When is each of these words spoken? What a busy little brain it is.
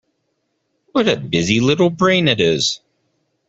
What 0.93 1.07
a 1.07 1.15
busy 1.15 1.59
little 1.59 1.91
brain 1.91 2.27
it 2.27 2.41
is. 2.41 2.79